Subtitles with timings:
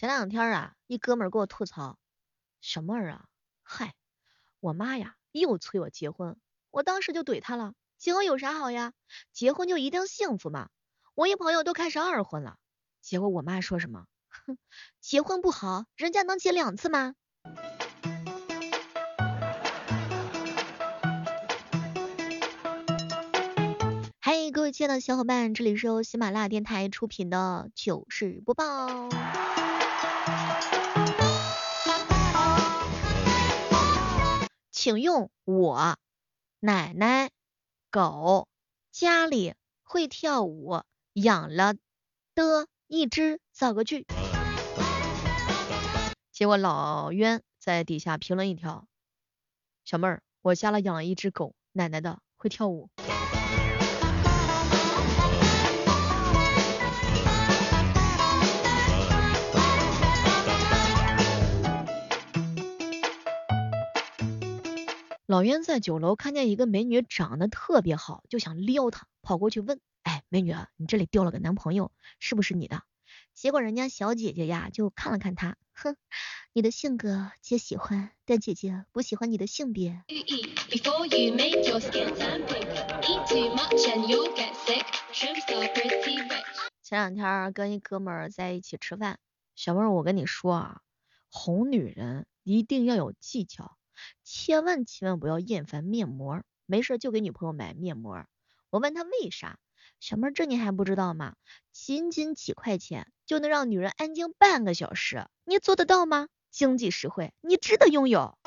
[0.00, 1.98] 前两天啊，一哥们儿给我吐槽，
[2.62, 3.26] 小妹儿啊，
[3.62, 3.92] 嗨，
[4.58, 6.38] 我妈呀又催我结婚，
[6.70, 8.94] 我当时就怼他了，结婚有啥好呀？
[9.34, 10.70] 结婚就一定幸福吗？
[11.14, 12.56] 我一朋友都开始二婚了，
[13.02, 14.06] 结果我妈说什么？
[14.30, 14.56] 哼，
[15.02, 17.14] 结婚不好，人家能结两次吗？
[24.18, 29.10] 嗨，各位亲爱的小伙伴，这里是由喜马拉雅电台出品的糗事播报。
[34.70, 35.98] 请用我
[36.58, 37.30] 奶奶
[37.90, 38.48] 狗
[38.90, 40.82] 家里会跳舞
[41.12, 41.74] 养了
[42.34, 44.06] 的一只造个句。
[46.32, 48.86] 结果老冤在底下评论一条：
[49.84, 52.88] 小妹儿，我家了养了一只狗，奶奶的会跳舞。
[65.30, 72.82] 老冤在酒楼看见一个美女长得特别好，就想撩她，跑过去问：哎，美女，你这里掉了个男朋友，是不是你的？
[73.32, 75.94] 结果人家小姐姐呀，就看了看他，哼，
[76.52, 80.02] 你的性格姐喜欢，但姐姐不喜欢你的性别。
[86.82, 89.20] 前两天跟一哥们儿在一起吃饭，
[89.54, 90.80] 小妹儿，我跟你说啊，
[91.30, 93.76] 哄女人一定要有技巧，
[94.22, 98.24] 千万千万不要厌烦面膜，没事就给女朋友买面膜。
[98.70, 99.58] 我问他为啥？
[99.98, 101.34] 小妹儿，这你还不知道吗？
[101.72, 106.28] 仅仅几块钱就能让女人安静半个小时，你做得到吗？
[106.50, 108.38] 经济实惠，你值得拥有。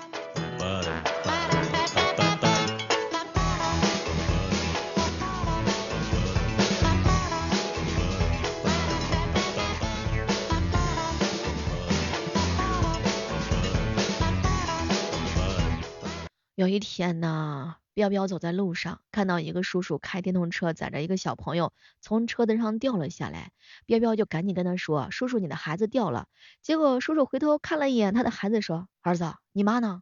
[16.64, 17.76] 有一天呢。
[17.94, 23.52] 彪彪走在路上，看到一个叔叔开电动车载着一个小朋友从车子上掉了下来，
[23.86, 26.28] 彪彪就赶紧跟他说：“叔叔，你的孩子掉了。”
[26.64, 30.02] 结果叔叔回头看了一眼他的孩子，说：“儿子，你妈呢？”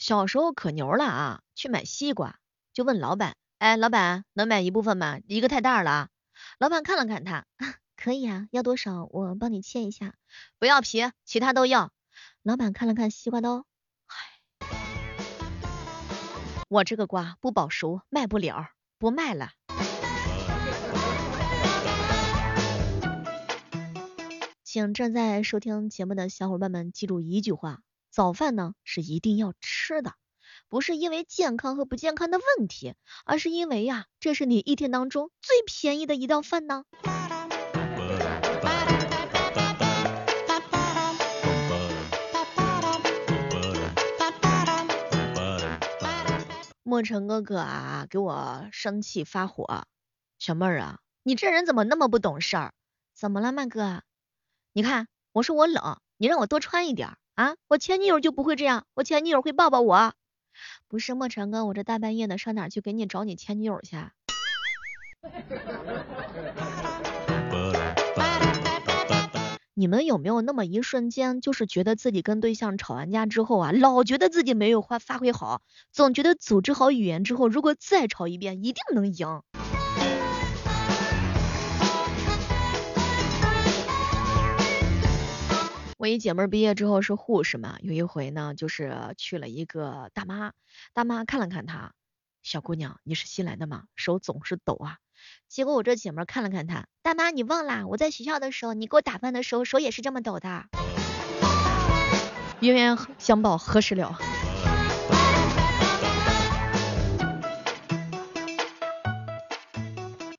[0.00, 2.34] 小时候可牛了啊，去买西瓜
[2.74, 5.20] 就问老板：“哎，老板能买一部分吗？
[5.28, 6.08] 一个太大了。”
[6.58, 7.46] 老板看了看他。
[7.94, 10.14] 可以啊，要多少我帮你切一下。
[10.58, 11.92] 不要皮，其他都要。
[12.42, 13.64] 老板看了看西瓜刀，
[14.06, 14.66] 唉，
[16.68, 19.50] 我这个瓜不保熟，卖不了，不卖了。
[24.64, 30.14] 请正在收听节目的小伙伴们记住一句话：早饭呢是一定要吃的，
[30.72, 32.94] 不是因为健康和不健康的问题，
[33.26, 36.84] 而是因为呀，这是你一天当中最便宜的一道饭呢。
[46.82, 49.82] 莫尘哥哥啊，给我生气发火，
[50.38, 52.72] 小妹儿啊，你这人怎么那么不懂事儿？
[53.14, 54.04] 怎么了，曼哥？
[54.72, 57.56] 你看，我说我冷，你让我多穿一点啊？
[57.68, 60.14] 我前女友就不会这样，我前女友会抱抱我。
[60.88, 63.96] 不是莫尘哥，我这大半夜的上哪去给你找你前女友去？
[69.74, 79.42] 你们有没有那么一瞬间，就是觉得自己跟对象吵完架之后啊，老觉得自己没有发发挥好，总觉得组织好语言之后，如果再吵一遍，一定能赢。
[86.02, 90.50] 我一姐妹毕业之后是护士嘛，有一回呢，就是去了一个大妈，
[90.94, 91.92] 大妈看了看她，
[92.42, 93.84] 小姑娘，你是新来的吗？
[93.94, 94.96] 手总是抖啊。
[95.46, 97.86] 结果我这姐妹看了看她，大妈你忘啦？
[97.86, 100.64] 我在学校的时候，你给我打饭的时候手也是这么抖的。
[102.58, 104.18] 冤冤相报何时了？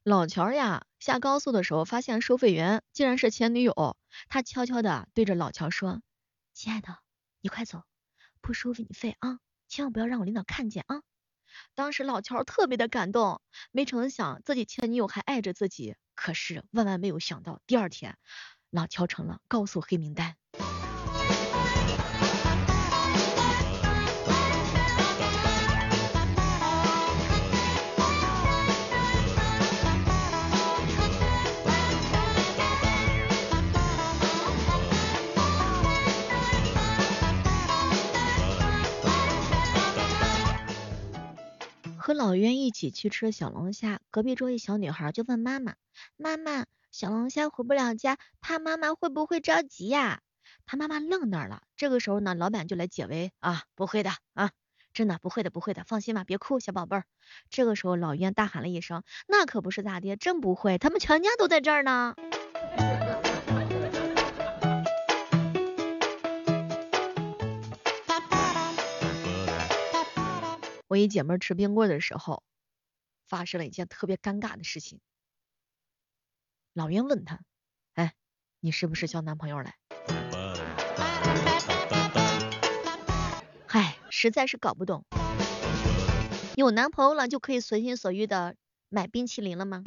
[0.03, 3.95] 老乔呀，下高速的时候发现收费员竟然是前女友，
[4.29, 6.01] 他悄悄的对着老乔说
[6.53, 6.97] ：“亲爱的，
[7.41, 7.83] 你快走，
[8.41, 11.01] 不收你费啊，千万不要让我领导看见啊。”
[11.75, 13.41] 当时老乔特别的感动，
[13.71, 18.17] 没成想自己前女友还爱着自己，可是万万没有想到，第二天
[18.71, 20.35] 老乔成了高速黑名单。
[42.13, 45.75] 老袁一起去吃小龙虾，隔壁桌一小女孩就问妈妈
[46.15, 50.21] ：“妈妈，小龙虾回不了家，他妈妈会不会着急呀？”
[50.65, 51.63] 他妈妈愣那儿了。
[51.75, 54.51] 这个时候呢，老板就来解围啊，不会的啊，
[54.93, 57.05] 真的不会的，不会的，放心吧，别哭，小宝贝儿。
[57.49, 62.15] 这个时候老袁大喊了一声：“那可不是咋的，真不会，他们全家都在这儿呢。”
[70.93, 72.43] 我一姐妹吃冰棍的时候，
[73.25, 74.99] 发生了一件特别尴尬的事情。
[76.71, 77.39] 老袁问她
[77.97, 78.13] ：“哎，
[78.59, 79.71] 你是不是交男朋友了？”
[83.65, 85.03] 嗨，实在是搞不懂，
[86.55, 88.55] 有男朋友了就可以随心所欲的
[88.89, 89.83] 买冰淇淋了吗？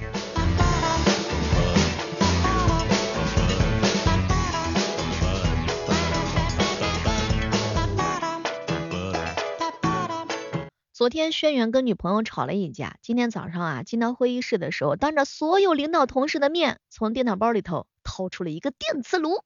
[10.97, 19.45] 昨天轩辕跟女朋友吵了一架，今天早上啊进到会议室的时候，当着所有领导同事的面，从电脑包里头掏出了一个电磁炉。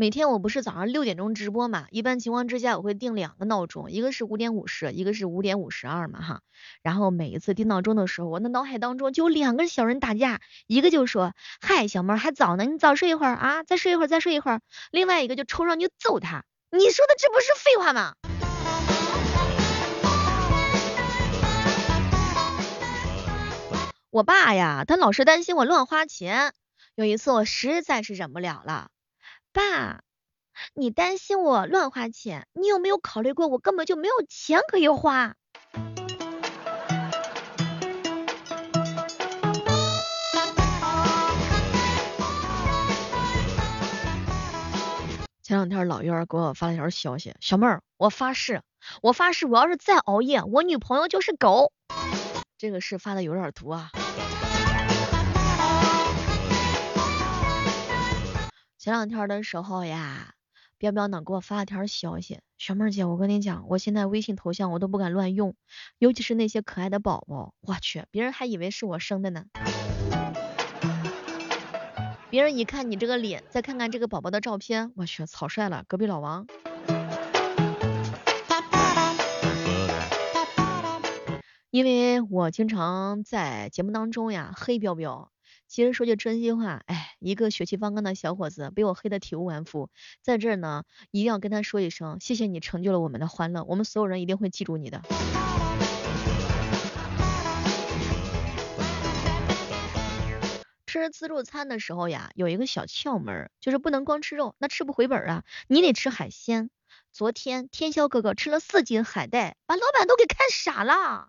[0.00, 6.40] 每天我不是早上六点钟直播嘛，一般情况之下我会定两个闹钟，一个是五点五十，一个是五点五十二嘛哈。
[6.84, 14.60] 然后每一次定闹钟的时候，我的脑海当中就有两个小人打架，一个就说，嗨小妹还早呢，你早睡一会儿啊，再睡一会儿再睡一会儿。
[14.92, 18.14] 另外一个就冲上去揍他，你说的这不是废话吗？
[24.10, 26.52] 我爸呀，他老是担心我乱花钱，
[26.94, 28.90] 有一次我实在是忍不了了。
[29.52, 30.00] 爸，
[30.74, 35.34] 你担心我乱花钱，你有没有考虑过我根本就没有钱可以花？
[45.42, 48.60] 前两天老院给我发了一条消息，小妹儿，我发誓，
[49.00, 51.72] 我发誓，我要是再熬夜，我女朋友就是狗。
[52.58, 53.90] 这个是发的有点毒啊。
[58.88, 60.32] 前两天的时候呀，
[60.78, 65.54] 彪彪呢给我发了条消息，小妹姐，我跟你讲，我现在微信头像我都不敢乱用，
[65.98, 69.44] 尤其是那些可爱的宝宝，我去，别人还以为是我生的呢。
[72.30, 76.46] 别人一看你这个脸，再看看这个宝宝的照片，我去，草率了，隔壁老王。
[81.68, 85.30] 因为我经常在节目当中呀黑彪彪。
[85.68, 89.90] 其实说句真心话，哎，一个血气方刚的小伙子被我黑的体无完肤，
[90.22, 95.02] 在这儿呢，一定要跟他说一声，谢谢你成就了我们的欢乐，我们所有人一定会记住你的。
[100.86, 106.70] 吃自助餐的时候呀，有一个小窍门，就是不能光吃肉，那吃不回本啊，你得吃海鲜。
[107.12, 111.28] 昨天天霄哥哥吃了四斤海带，把老板都给看傻了。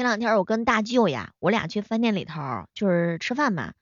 [0.00, 3.74] 前两天我跟大舅呀，我俩去饭店里头就是吃饭嘛，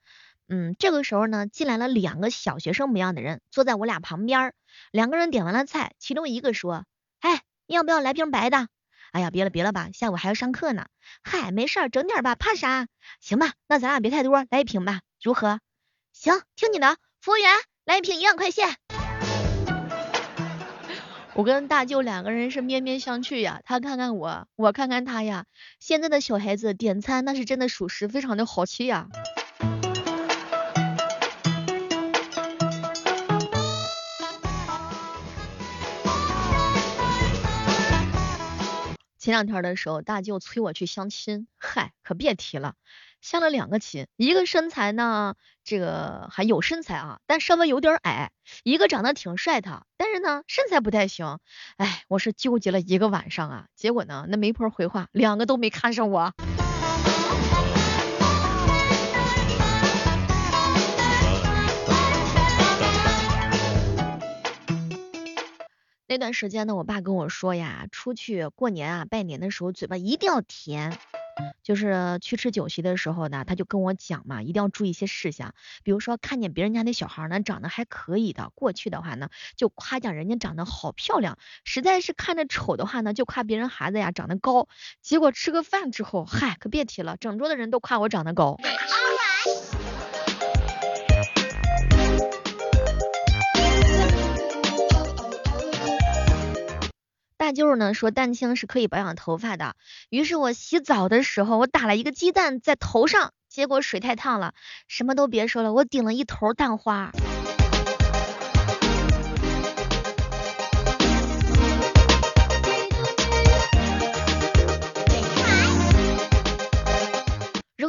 [0.49, 4.53] 嗯，这个时候呢进来了两个小学生模样的人，坐在我俩旁边，
[4.91, 6.85] 两个人点完了菜，其中一个说，
[7.21, 8.67] 哎，要不要来瓶白的？
[9.13, 10.87] 哎呀，别了别了吧，下午还要上课呢。
[11.23, 12.89] 嗨，没事儿，整点吧，怕啥？
[13.21, 15.61] 行吧，那咱俩别太多，来一瓶吧，如何？
[16.13, 16.97] 行，听你的。
[17.21, 17.49] 服务员，
[17.85, 18.77] 来一瓶一万块钱。
[21.39, 25.45] 我跟大舅两个人是面面相觑呀，他看看我，我看看他呀。
[25.79, 29.07] 现在的小孩子点餐那是真的属实，非常的好气呀。
[39.17, 42.75] 前两天的时候，大舅催我去相亲，嗨，可别提了。
[43.21, 45.35] 相了两个亲，一个身材呢，
[45.65, 48.29] 这个还有身材啊，但稍微有点矮；
[48.63, 51.39] 一个长得挺帅的，但是呢身材不太行。
[51.77, 56.33] 哎，我是纠结了一个晚上啊，结果呢那媒婆回话，两个都没看上我。
[66.11, 70.97] 那段时间呢，我爸跟我说呀，出去过年啊拜年的时候，嘴巴一定要甜。
[71.63, 84.69] 就是去吃酒席的时候呢，他就跟我讲嘛，一定要注意一些事项，比如说看见别人家那小孩呢长得还可以的，过去的话呢就夸奖人家长得好漂亮，实在是看着丑的话呢就夸别人孩子呀长得高，
[85.03, 88.57] 结果吃个饭之后，嗨，可别提了，整桌的人都夸我长得高。
[97.53, 99.75] 就是呢说蛋清是可以保养头发的，
[100.11, 104.55] 于是我洗澡的时候我打了一个鸡蛋在头上，结果水太烫了，
[104.87, 107.13] 什么都别说了，我顶了一头蛋花。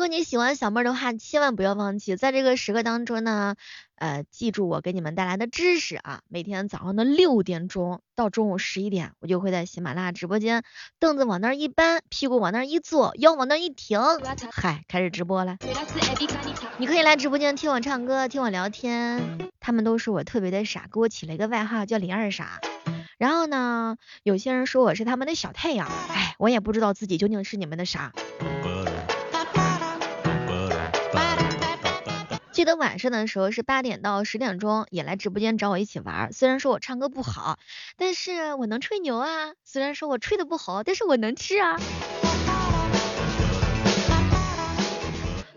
[0.09, 3.55] 你喜欢小妹的话，千万不要忘记，在这个时刻当中呢，
[3.95, 6.21] 呃，记住我给你们带来的知识啊。
[6.27, 10.63] 每天早上的六点钟到中午十一点，我就会在喜马拉雅直播间，
[10.99, 13.99] 凳子往那儿一搬，屁股往那儿一坐，腰往那儿一挺，
[14.51, 15.57] 嗨，开始直播了。
[16.77, 19.51] 你可以来直播间听我唱歌，听我聊天。
[19.59, 22.59] 他们都说我特别的傻，给我起了一个外号叫李二傻。
[23.19, 28.11] 然后呢，有些人说我是他们的小太阳，哎，我也不知道自己究竟是你们的啥。
[32.59, 36.33] 记得晚上的时候是八点到十点钟，也来直播间找我一起玩。
[36.33, 37.57] 虽然说我唱歌不好，
[37.95, 39.53] 但是我能吹牛啊。
[39.63, 41.79] 虽然说我吹的不好，但是我能吃啊。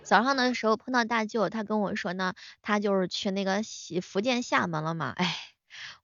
[0.04, 3.62] 早上的时候碰到大舅，他跟我说呢，他就是去那个
[4.00, 5.12] 福建厦门了嘛。
[5.16, 5.35] 哎，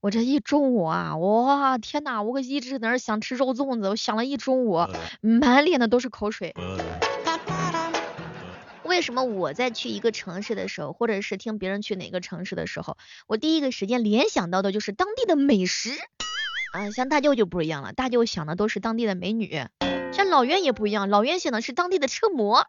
[0.01, 4.85] 我这一中午啊，哇天呐，我可一直在那想吃肉粽子，我想了一中午，
[5.21, 6.57] 满脸的都是口水。
[8.99, 12.97] 为什么我在去一个城市的时候，或者是听别人去哪个城市的时候，
[13.29, 15.91] 我第一个时间联想到的就是当地的美食
[16.73, 16.91] 啊？
[16.91, 19.67] 像大舅就不一样了，大舅想的都是当地的美女。
[20.13, 22.67] 像老袁也不一样，老袁想的是当地的车模。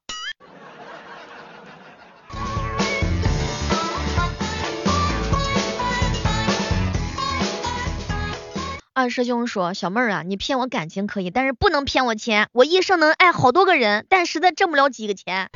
[8.94, 12.50] 二师兄说：“小妹儿啊，你骗我感情可以，但是不能骗我钱。
[12.52, 15.50] 我一生能爱好多个人，但实在挣不了几个钱。”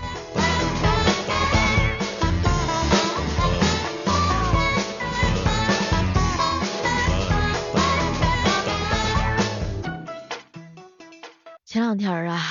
[11.94, 12.42] 两天啊，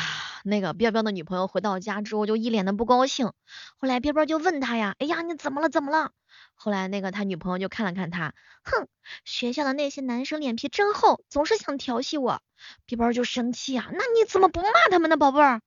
[0.44, 3.32] 那个彪彪的女朋友回到家之后就一脸的不高兴，
[3.76, 6.12] 后来彪彪就问他呀，哎呀你怎么了怎么了？
[6.54, 8.86] 后来那个他女朋友就看了看他，哼，
[9.24, 12.40] 学校的那些男生脸皮真厚，总是想调戏我。
[12.86, 15.60] 彪彪就生气啊，那你怎么不骂他们呢，宝贝儿？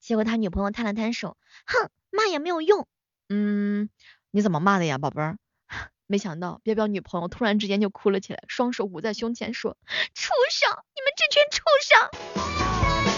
[0.00, 2.88] 结果他女朋友摊了摊手，哼，骂也没有用。
[3.28, 3.90] 嗯，
[4.32, 5.38] 你怎么骂的呀，宝贝儿？
[6.08, 9.76] 没想到彪彪女朋友突然之间就哭了起来，双手捂在胸前说，
[10.14, 13.09] 畜生，你们这群畜生！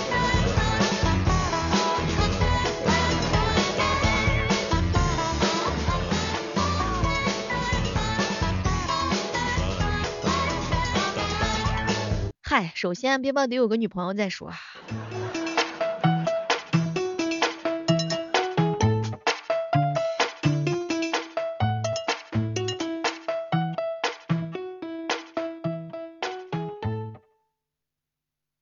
[12.54, 14.52] 嗨，首先别把得有个女朋友再说。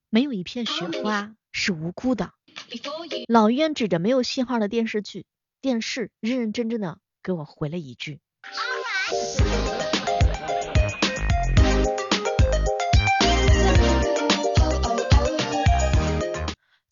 [0.08, 2.30] 没有一片雪花是无辜的。
[3.26, 5.26] 老冤指着没有信号的电视剧
[5.60, 8.20] 电视，认认真真的给我回了一句。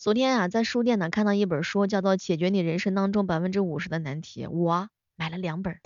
[0.09, 5.77] 昨天啊，在书店呢看到一本书，叫做《解决你人生当中百分之五十的难题》，我买了两本。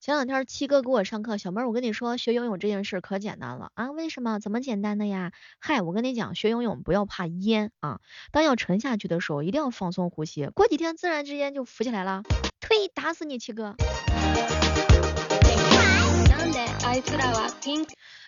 [0.00, 3.90] 前两天七哥给我上课，小妹儿，我跟你说，学游泳这件事可简单了啊？
[3.90, 4.38] 为什么？
[4.38, 5.32] 怎么简单的呀？
[5.60, 8.00] 嗨，我跟你讲，学游泳不要怕淹啊，
[8.32, 12.22] 当要沉下去的时候，一定要放松呼吸，过几天自然之间就浮起来了。
[12.60, 13.76] 呸，打死你七哥！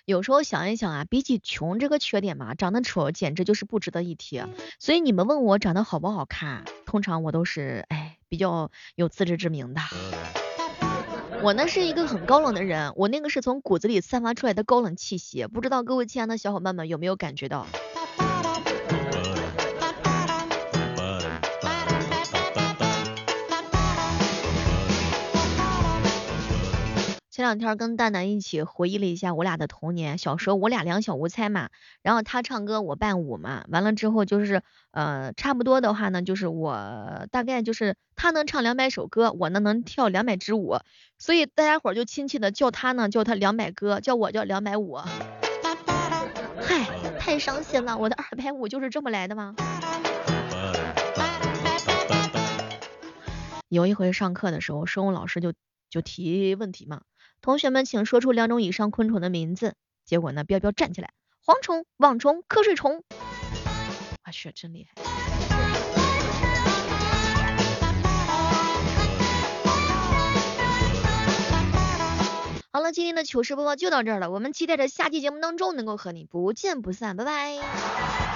[0.08, 4.42] 有时候想一想啊，比起穷这个缺点嘛，长得丑简直就是不值得一提。
[4.78, 9.82] 所以你们问我长得好不好看，通常我都是哎比较有自知之明的。
[11.42, 17.66] 我呢是一个很高冷的人，我那个是从骨子里散发出来的高冷气息，不知道各位亲爱的小伙伴们有没有感觉到？
[27.38, 31.68] 前两天跟蛋蛋一起回忆了一下我俩的童年，小时候我俩两小无猜嘛，
[32.02, 40.80] 然后他唱歌我伴舞嘛，完了之后就是呃差不多的话呢，就是我大概就是他能唱两百首歌，我呢能跳两百支舞，
[41.16, 44.96] 所以大家伙就亲切的叫他呢叫他两百歌，叫我叫两百舞。
[46.60, 46.88] 嗨，
[47.20, 49.54] 太伤心了，我的二百五就是这么来的吗？
[53.68, 55.52] 有一回上课的时候，生物老师就
[55.88, 57.02] 就提问题嘛。
[57.40, 59.74] 同学们，请说出两种以上昆虫的名字。
[60.04, 61.12] 结果呢，彪彪站起来，
[61.44, 63.02] 蝗虫、网虫、瞌睡虫。
[64.24, 65.02] 我去，真厉害！
[72.72, 72.88] 好了。
[72.88, 78.27] 了，今天的糗事播报就到这儿了，我们期待着下期节目当中能够和你不见不散，拜拜。